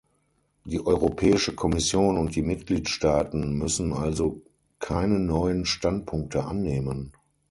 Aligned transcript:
Die 0.65 0.83
Europäische 0.83 1.53
Kommission 1.53 2.17
und 2.17 2.35
die 2.35 2.41
Mitgliedstaaten 2.41 3.55
müssen 3.59 3.93
also 3.93 4.41
keine 4.79 5.19
neuen 5.19 5.63
Standpunkte 5.67 6.43
annehmen. 6.45 7.11